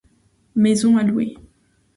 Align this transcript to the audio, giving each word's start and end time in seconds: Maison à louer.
Maison 0.55 0.97
à 0.97 1.03
louer. 1.03 1.37